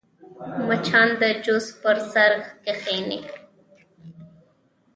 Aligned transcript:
مچان 0.67 1.07
د 1.21 1.23
جوس 1.43 1.67
پر 1.81 1.97
سر 2.11 2.31
کښېني 2.65 3.19